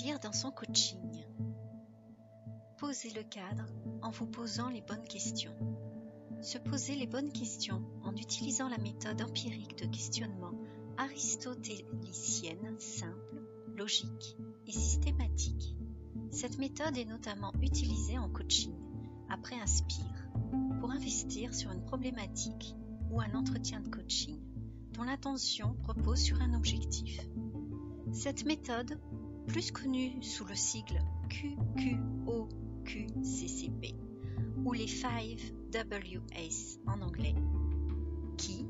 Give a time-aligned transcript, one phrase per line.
[0.00, 1.24] investir dans son coaching
[2.78, 3.66] Posez le cadre
[4.02, 5.52] en vous posant les bonnes questions.
[6.40, 10.52] Se poser les bonnes questions en utilisant la méthode empirique de questionnement
[10.96, 13.42] aristotélicienne simple,
[13.76, 15.76] logique et systématique.
[16.30, 18.74] Cette méthode est notamment utilisée en coaching
[19.28, 20.30] après un SPIRE
[20.80, 22.74] pour investir sur une problématique
[23.10, 24.40] ou un entretien de coaching
[24.94, 27.20] dont l'attention repose sur un objectif.
[28.12, 28.98] Cette méthode,
[29.50, 32.46] plus connue sous le sigle QQOQCCP
[34.64, 35.38] ou les 5
[35.74, 37.34] WS en anglais,
[38.36, 38.64] qui,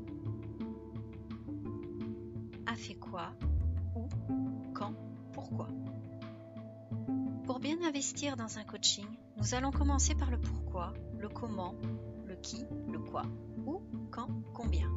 [2.65, 3.31] a fait quoi,
[3.95, 4.09] où,
[4.73, 4.95] quand,
[5.33, 5.67] pourquoi.
[7.45, 9.05] Pour bien investir dans un coaching,
[9.37, 11.75] nous allons commencer par le pourquoi, le comment,
[12.25, 13.27] le qui, le quoi,
[13.67, 14.89] où, quand, combien.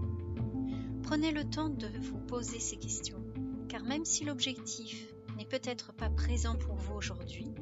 [1.03, 3.23] Prenez le temps de vous poser ces questions,
[3.69, 7.53] car même si l'objectif n'est peut-être pas présent pour vous aujourd'hui,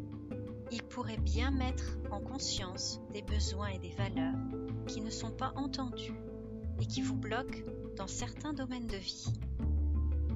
[0.70, 4.38] il pourrait bien mettre en conscience des besoins et des valeurs
[4.86, 6.14] qui ne sont pas entendus
[6.80, 7.60] et qui vous bloquent
[7.96, 9.32] dans certains domaines de vie.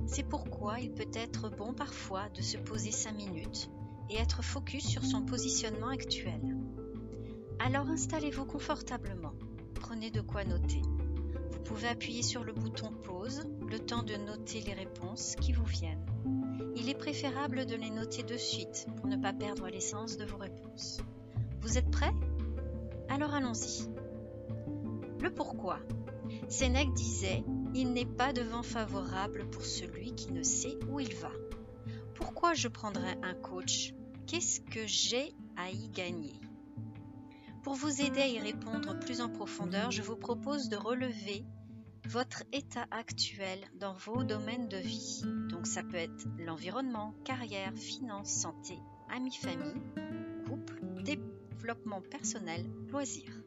[0.06, 3.70] C'est pourquoi il peut être bon parfois de se poser 5 minutes
[4.10, 6.56] et être focus sur son positionnement actuel.
[7.58, 9.32] Alors installez-vous confortablement,
[9.74, 10.82] prenez de quoi noter.
[11.50, 15.64] Vous pouvez appuyer sur le bouton pause, le temps de noter les réponses qui vous
[15.64, 16.15] viennent.
[16.76, 20.36] Il est préférable de les noter de suite pour ne pas perdre l'essence de vos
[20.36, 21.00] réponses.
[21.60, 22.12] Vous êtes prêts?
[23.08, 23.88] Alors allons-y.
[25.20, 25.80] Le pourquoi.
[26.48, 31.14] Sénèque disait Il n'est pas de vent favorable pour celui qui ne sait où il
[31.14, 31.32] va.
[32.14, 33.94] Pourquoi je prendrais un coach?
[34.26, 36.40] Qu'est-ce que j'ai à y gagner?
[37.62, 41.44] Pour vous aider à y répondre plus en profondeur, je vous propose de relever
[42.06, 45.22] votre état actuel dans vos domaines de vie.
[45.50, 48.78] Donc ça peut être l'environnement, carrière, finances, santé,
[49.10, 49.82] amis, famille,
[50.46, 53.42] couple, développement personnel, loisirs.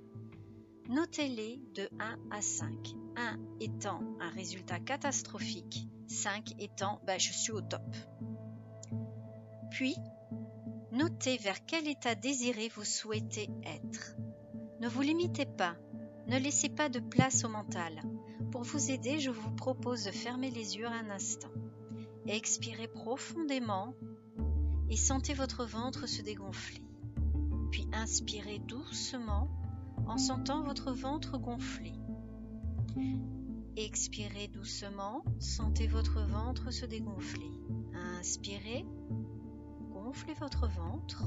[0.89, 2.69] Notez-les de 1 à 5.
[3.15, 7.95] 1 étant un résultat catastrophique, 5 étant bah, je suis au top.
[9.71, 9.95] Puis,
[10.91, 14.15] notez vers quel état désiré vous souhaitez être.
[14.81, 15.75] Ne vous limitez pas,
[16.29, 18.01] ne laissez pas de place au mental.
[18.51, 21.49] Pour vous aider, je vous propose de fermer les yeux un instant.
[22.27, 23.95] Expirez profondément
[24.89, 26.83] et sentez votre ventre se dégonfler.
[27.71, 29.49] Puis inspirez doucement
[30.05, 31.93] en sentant votre ventre gonfler.
[33.75, 37.51] Expirez doucement, sentez votre ventre se dégonfler.
[38.19, 38.85] Inspirez,
[39.91, 41.23] gonflez votre ventre,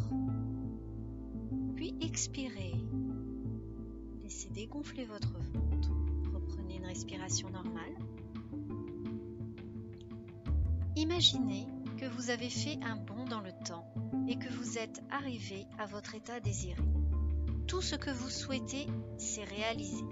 [1.75, 2.75] puis expirez.
[4.33, 5.91] Laissez dégonfler votre ventre.
[6.33, 7.95] Reprenez une respiration normale.
[10.97, 11.67] Imaginez
[11.99, 13.93] que vous avez fait un bond dans le temps
[14.27, 16.81] et que vous êtes arrivé à votre état désiré.
[17.67, 18.87] Tout ce que vous souhaitez
[19.19, 20.03] s'est réalisé.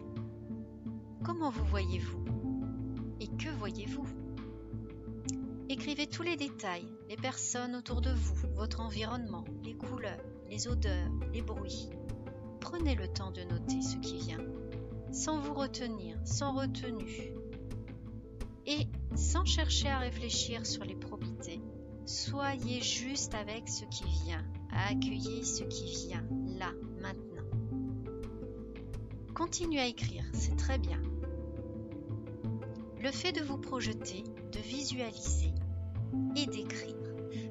[1.24, 2.22] Comment vous voyez-vous?
[3.20, 4.06] Et que voyez-vous?
[5.70, 11.10] Écrivez tous les détails, les personnes autour de vous, votre environnement, les couleurs, les odeurs,
[11.32, 11.88] les bruits.
[12.60, 14.44] Prenez le temps de noter ce qui vient,
[15.12, 17.32] sans vous retenir, sans retenue.
[18.66, 21.60] Et sans chercher à réfléchir sur les probités,
[22.06, 26.24] soyez juste avec ce qui vient, accueillez ce qui vient,
[26.58, 27.48] là, maintenant.
[29.34, 31.00] Continuez à écrire, c'est très bien.
[33.02, 34.22] Le fait de vous projeter,
[34.52, 35.54] de visualiser
[36.36, 36.96] et d'écrire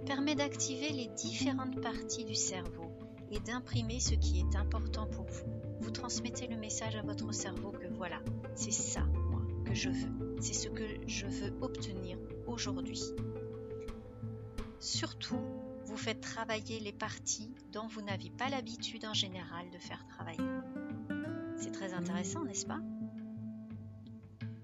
[0.05, 2.88] permet d'activer les différentes parties du cerveau
[3.31, 5.45] et d'imprimer ce qui est important pour vous.
[5.79, 8.19] Vous transmettez le message à votre cerveau que voilà,
[8.55, 10.37] c'est ça, moi, que je veux.
[10.41, 12.17] C'est ce que je veux obtenir
[12.47, 13.01] aujourd'hui.
[14.79, 15.39] Surtout,
[15.85, 20.39] vous faites travailler les parties dont vous n'avez pas l'habitude en général de faire travailler.
[21.57, 22.79] C'est très intéressant, n'est-ce pas?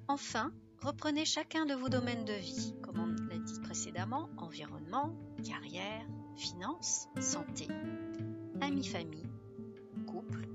[0.08, 0.52] Enfin,
[0.82, 5.14] reprenez chacun de vos domaines de vie, comme on l'a dit précédemment, environnement,
[5.44, 7.68] carrière, finances, santé,
[8.62, 9.30] amis-famille,
[10.07, 10.48] couple,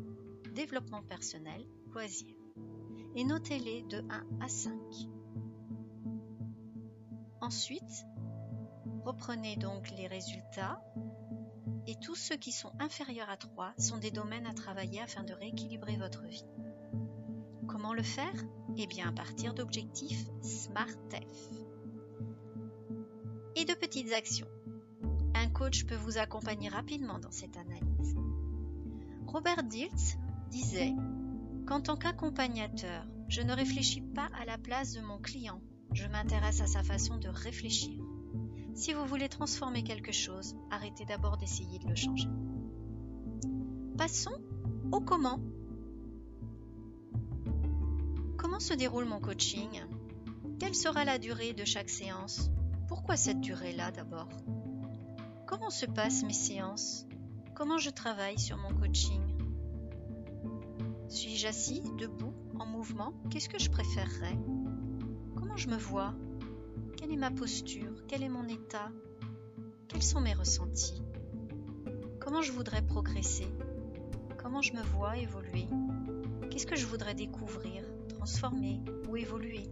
[0.54, 2.36] développement personnel, loisirs.
[3.16, 4.72] Et notez-les de 1 à 5.
[7.40, 8.06] Ensuite,
[9.04, 10.80] reprenez donc les résultats
[11.86, 15.32] et tous ceux qui sont inférieurs à 3 sont des domaines à travailler afin de
[15.32, 16.44] rééquilibrer votre vie.
[17.66, 18.34] Comment le faire?
[18.76, 21.50] Eh bien à partir d'objectifs SMARTF.
[23.56, 24.46] Et de petites actions.
[25.34, 27.89] Un coach peut vous accompagner rapidement dans cette analyse.
[29.32, 30.18] Robert Diltz
[30.50, 30.92] disait
[31.64, 35.60] Qu'en tant qu'accompagnateur, je ne réfléchis pas à la place de mon client,
[35.92, 37.96] je m'intéresse à sa façon de réfléchir.
[38.74, 42.28] Si vous voulez transformer quelque chose, arrêtez d'abord d'essayer de le changer.
[43.96, 44.36] Passons
[44.90, 45.38] au comment.
[48.36, 49.80] Comment se déroule mon coaching?
[50.58, 52.50] Quelle sera la durée de chaque séance?
[52.88, 54.28] Pourquoi cette durée-là d'abord?
[55.46, 57.06] Comment se passent mes séances?
[57.60, 59.20] Comment je travaille sur mon coaching.
[61.10, 63.12] Suis-je assis, debout, en mouvement?
[63.28, 64.38] Qu'est-ce que je préférerais?
[65.36, 66.14] Comment je me vois?
[66.96, 68.06] Quelle est ma posture?
[68.08, 68.90] Quel est mon état?
[69.88, 71.02] Quels sont mes ressentis?
[72.18, 73.52] Comment je voudrais progresser?
[74.38, 75.66] Comment je me vois évoluer?
[76.50, 79.64] Qu'est-ce que je voudrais découvrir, transformer ou évoluer?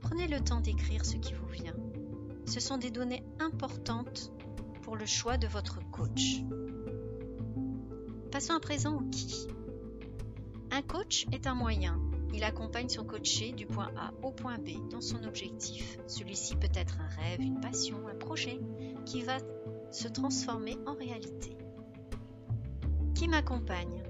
[0.00, 1.76] Prenez le temps d'écrire ce qui vous vient.
[2.44, 4.32] Ce sont des données importantes
[4.82, 6.42] pour le choix de votre coach.
[8.30, 9.46] Passons à présent au qui.
[10.70, 12.00] Un coach est un moyen.
[12.34, 15.98] Il accompagne son coaché du point A au point B dans son objectif.
[16.06, 18.58] Celui-ci peut être un rêve, une passion, un projet
[19.04, 19.38] qui va
[19.90, 21.56] se transformer en réalité.
[23.14, 24.02] Qui m'accompagne?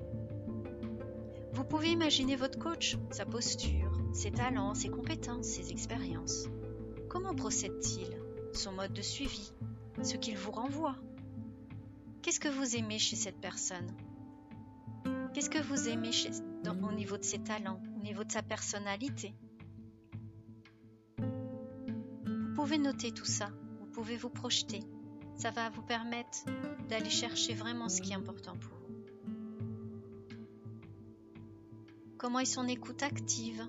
[1.53, 6.47] Vous pouvez imaginer votre coach, sa posture, ses talents, ses compétences, ses expériences.
[7.09, 8.09] Comment procède-t-il?
[8.55, 9.53] Son mode de suivi?
[10.01, 10.97] Ce qu'il vous renvoie
[12.23, 13.91] Qu'est-ce que vous aimez chez cette personne?
[15.35, 16.11] Qu'est-ce que vous aimez
[16.67, 19.35] au niveau de ses talents, au niveau de sa personnalité?
[21.19, 23.51] Vous pouvez noter tout ça,
[23.81, 24.81] vous pouvez vous projeter.
[25.37, 26.45] Ça va vous permettre
[26.89, 28.95] d'aller chercher vraiment ce qui est important pour vous.
[32.19, 33.67] Comment est son écoute active?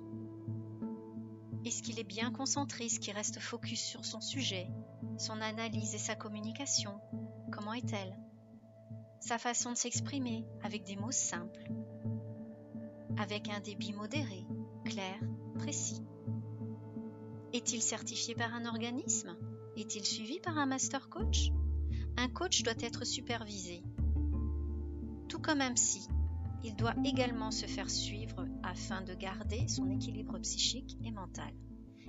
[1.65, 4.67] Est-ce qu'il est bien concentré Est-ce qu'il reste focus sur son sujet
[5.17, 6.99] Son analyse et sa communication?
[7.53, 8.17] Comment est-elle?
[9.21, 11.71] Sa façon de s'exprimer avec des mots simples.
[13.17, 14.45] Avec un débit modéré,
[14.83, 15.17] clair,
[15.57, 16.01] précis.
[17.53, 19.37] Est-il certifié par un organisme?
[19.77, 21.51] Est-il suivi par un master coach?
[22.17, 23.83] Un coach doit être supervisé.
[25.29, 26.09] Tout comme un psy,
[26.63, 31.53] il doit également se faire suivre afin de garder son équilibre psychique et mental.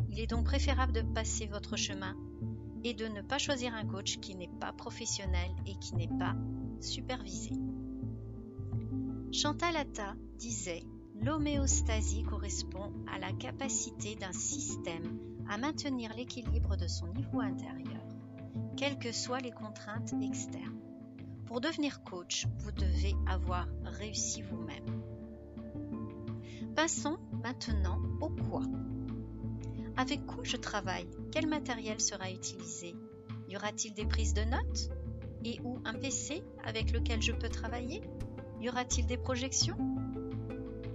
[0.08, 2.16] Il est donc préférable de passer votre chemin
[2.84, 6.34] et de ne pas choisir un coach qui n'est pas professionnel et qui n'est pas
[6.80, 7.52] supervisé.
[9.32, 10.84] Chantal Atta disait
[11.20, 15.18] L'homéostasie correspond à la capacité d'un système
[15.48, 18.02] à maintenir l'équilibre de son niveau intérieur,
[18.76, 20.80] quelles que soient les contraintes externes.
[21.46, 25.03] Pour devenir coach, vous devez avoir réussi vous-même.
[26.76, 28.62] Passons maintenant au quoi.
[29.96, 31.08] Avec quoi je travaille?
[31.30, 32.96] Quel matériel sera utilisé?
[33.48, 34.90] Y aura-t-il des prises de notes?
[35.44, 38.02] Et ou un PC avec lequel je peux travailler?
[38.60, 39.76] Y aura-t-il des projections?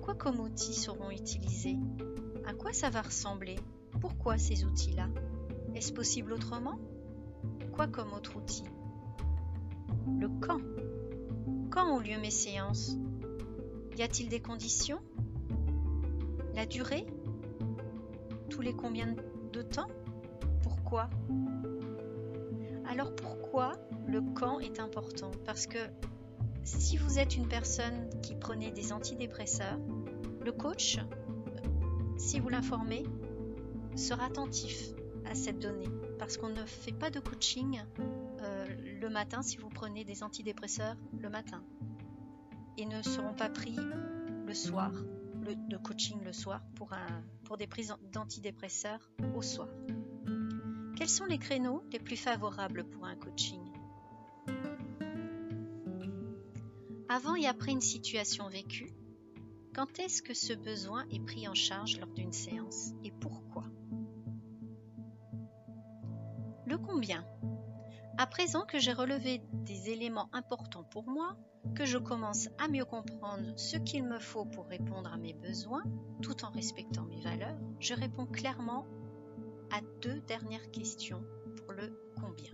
[0.02, 1.78] Quoi comme outils seront utilisés?
[2.46, 3.56] À quoi ça va ressembler?
[4.02, 5.08] Pourquoi ces outils-là?
[5.76, 6.78] Est-ce possible autrement?
[7.72, 8.66] Quoi comme autre outil?
[10.20, 10.60] Le quand.
[11.70, 12.98] Quand ont lieu mes séances?
[13.98, 15.00] Y a-t-il des conditions?
[16.60, 17.06] La durée?
[18.50, 19.16] Tous les combien
[19.54, 19.88] de temps?
[20.62, 21.10] Pourquoi?
[22.86, 25.32] Alors pourquoi le quand est important?
[25.46, 25.78] Parce que
[26.66, 29.80] si vous êtes une personne qui prenait des antidépresseurs,
[30.44, 31.00] le coach,
[32.18, 33.06] si vous l'informez,
[33.96, 34.90] sera attentif
[35.32, 35.88] à cette donnée.
[36.18, 37.82] Parce qu'on ne fait pas de coaching
[38.42, 38.66] euh,
[39.00, 41.64] le matin si vous prenez des antidépresseurs le matin.
[42.78, 43.78] Et ne seront pas pris
[44.46, 44.92] le soir
[45.56, 46.92] de coaching le soir pour,
[47.44, 49.70] pour des prises d'antidépresseurs au soir.
[50.96, 53.62] Quels sont les créneaux les plus favorables pour un coaching?
[57.08, 58.92] Avant et après une situation vécue,
[59.74, 63.64] quand est-ce que ce besoin est pris en charge lors d'une séance et pourquoi?
[66.66, 67.26] Le combien?
[68.20, 71.38] À présent que j'ai relevé des éléments importants pour moi,
[71.74, 75.84] que je commence à mieux comprendre ce qu'il me faut pour répondre à mes besoins,
[76.22, 78.86] tout en respectant mes valeurs, je réponds clairement
[79.72, 81.24] à deux dernières questions
[81.56, 82.52] pour le combien.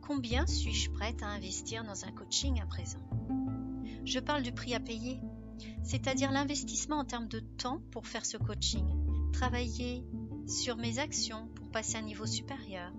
[0.00, 3.08] Combien suis-je prête à investir dans un coaching à présent?
[4.04, 5.20] Je parle du prix à payer,
[5.84, 10.04] c'est-à-dire l'investissement en termes de temps pour faire ce coaching, travailler
[10.48, 12.92] sur mes actions passer à un niveau supérieur,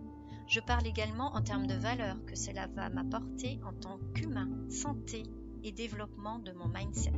[0.47, 5.23] je parle également en termes de valeur que cela va m'apporter en tant qu'humain, santé
[5.63, 7.13] et développement de mon mindset.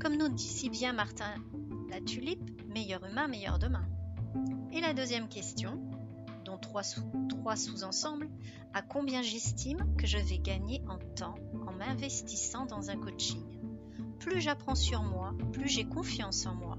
[0.00, 1.34] Comme nous dit si bien Martin
[1.90, 3.86] la tulipe, meilleur humain, meilleur demain.
[4.72, 5.78] Et la deuxième question,
[6.44, 8.30] dont trois, sous, trois sous-ensembles,
[8.72, 11.34] à combien j'estime que je vais gagner en temps
[11.66, 13.42] en m'investissant dans un coaching?
[14.18, 16.76] Plus j'apprends sur moi, plus j'ai confiance en moi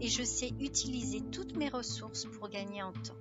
[0.00, 3.16] et je sais utiliser toutes mes ressources pour gagner en temps.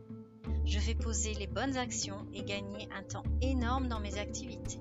[0.66, 4.80] Je vais poser les bonnes actions et gagner un temps énorme dans mes activités.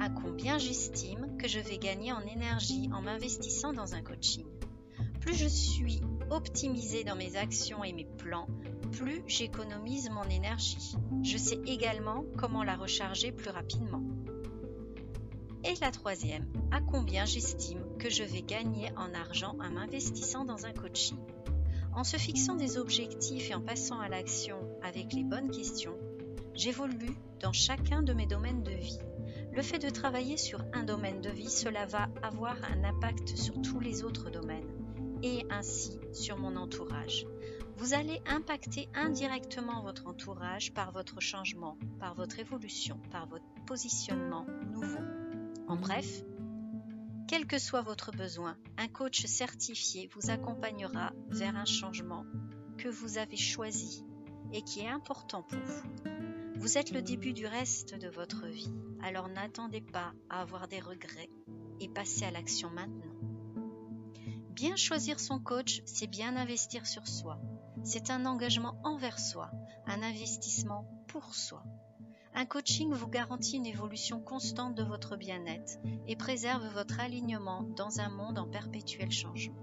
[0.00, 4.46] À combien j'estime que je vais gagner en énergie en m'investissant dans un coaching
[5.20, 8.46] Plus je suis optimisée dans mes actions et mes plans,
[8.92, 10.94] plus j'économise mon énergie.
[11.22, 14.02] Je sais également comment la recharger plus rapidement.
[15.62, 20.64] Et la troisième, à combien j'estime que je vais gagner en argent en m'investissant dans
[20.64, 21.18] un coaching
[21.94, 25.98] En se fixant des objectifs et en passant à l'action avec les bonnes questions,
[26.54, 28.98] j'évolue dans chacun de mes domaines de vie.
[29.52, 33.60] Le fait de travailler sur un domaine de vie, cela va avoir un impact sur
[33.60, 34.68] tous les autres domaines
[35.22, 37.26] et ainsi sur mon entourage.
[37.76, 44.46] Vous allez impacter indirectement votre entourage par votre changement, par votre évolution, par votre positionnement
[44.72, 45.19] nouveau.
[45.70, 46.24] En bref,
[47.28, 52.24] quel que soit votre besoin, un coach certifié vous accompagnera vers un changement
[52.76, 54.04] que vous avez choisi
[54.52, 56.10] et qui est important pour vous.
[56.56, 60.80] Vous êtes le début du reste de votre vie, alors n'attendez pas à avoir des
[60.80, 61.30] regrets
[61.78, 63.14] et passez à l'action maintenant.
[64.48, 67.38] Bien choisir son coach, c'est bien investir sur soi.
[67.84, 69.52] C'est un engagement envers soi,
[69.86, 71.62] un investissement pour soi.
[72.34, 78.00] Un coaching vous garantit une évolution constante de votre bien-être et préserve votre alignement dans
[78.00, 79.56] un monde en perpétuel changement.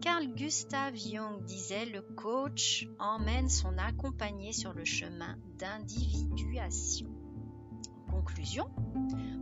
[0.00, 7.08] Carl Gustav Jung disait le coach emmène son accompagné sur le chemin d'individuation.
[8.10, 8.68] Conclusion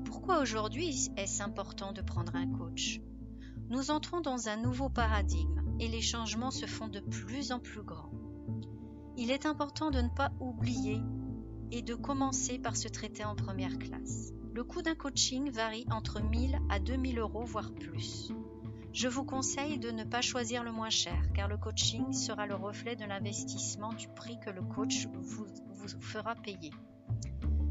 [0.04, 3.00] Pourquoi aujourd'hui est-ce important de prendre un coach?
[3.71, 7.83] Nous entrons dans un nouveau paradigme et les changements se font de plus en plus
[7.83, 8.12] grands.
[9.16, 11.00] Il est important de ne pas oublier
[11.73, 14.33] et de commencer par se traiter en première classe.
[14.52, 18.31] Le coût d'un coaching varie entre 1000 à 2000 euros, voire plus.
[18.93, 22.55] Je vous conseille de ne pas choisir le moins cher, car le coaching sera le
[22.55, 26.71] reflet de l'investissement du prix que le coach vous, vous fera payer.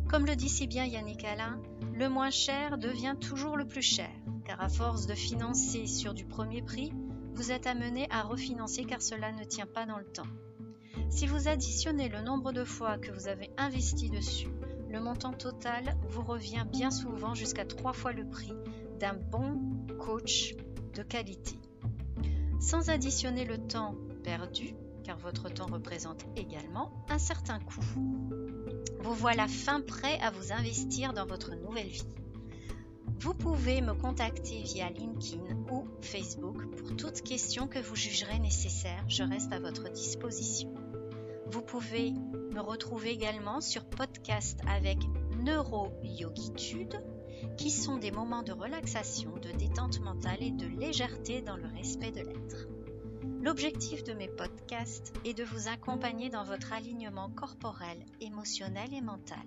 [0.10, 1.62] Comme le dit si bien Yannick Alain,
[1.94, 4.10] le moins cher devient toujours le plus cher,
[4.44, 6.92] car à force de financer sur du premier prix,
[7.34, 10.28] vous êtes amené à refinancer car cela ne tient pas dans le temps.
[11.12, 14.48] Si vous additionnez le nombre de fois que vous avez investi dessus,
[14.90, 18.54] le montant total vous revient bien souvent jusqu'à trois fois le prix
[19.00, 19.60] d'un bon
[20.00, 20.56] coach
[20.96, 21.60] de qualité.
[22.62, 27.84] Sans additionner le temps perdu, car votre temps représente également un certain coût.
[29.02, 32.08] Vous voilà fin prêt à vous investir dans votre nouvelle vie.
[33.20, 39.04] Vous pouvez me contacter via LinkedIn ou Facebook pour toute question que vous jugerez nécessaire.
[39.08, 40.74] Je reste à votre disposition.
[41.52, 45.00] Vous pouvez me retrouver également sur podcast avec
[45.44, 47.04] Neuro-Yogitude,
[47.58, 52.12] qui sont des moments de relaxation, de détente mentale et de légèreté dans le respect
[52.12, 52.68] de l'être.
[53.42, 59.44] L'objectif de mes podcasts est de vous accompagner dans votre alignement corporel, émotionnel et mental.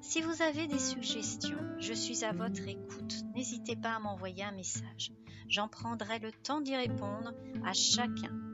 [0.00, 3.16] Si vous avez des suggestions, je suis à votre écoute.
[3.34, 5.12] N'hésitez pas à m'envoyer un message.
[5.46, 7.34] J'en prendrai le temps d'y répondre
[7.66, 8.47] à chacun.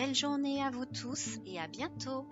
[0.00, 2.24] Belle journée à vous tous et à bientôt